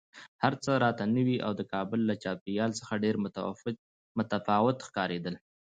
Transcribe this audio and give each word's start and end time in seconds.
هر 0.43 0.53
څه 0.63 0.71
راته 0.83 1.03
نوي 1.17 1.37
او 1.45 1.51
د 1.59 1.61
کابل 1.73 1.99
له 2.09 2.15
چاپېریال 2.23 2.71
څخه 2.79 3.01
ډېر 3.03 3.15
متفاوت 4.17 4.77
ښکارېدل 4.87 5.35